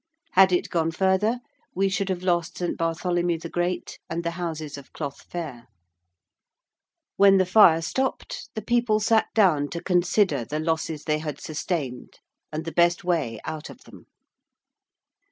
[0.31, 1.41] Had it gone further
[1.75, 2.75] we should have lost St.
[2.75, 5.67] Bartholomew the Great and the houses of Cloth Fair.
[7.19, 10.43] [Illustration: LUD GATE ON FIRE.] When the fire stopped the people sat down to consider
[10.43, 12.15] the losses they had sustained
[12.51, 14.07] and the best way out of them.